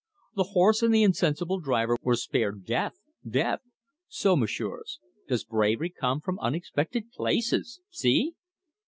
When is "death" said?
2.65-2.95, 3.23-3.59